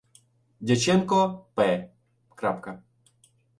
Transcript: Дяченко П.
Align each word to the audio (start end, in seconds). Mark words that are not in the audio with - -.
Дяченко 0.67 1.45
П. 1.55 1.57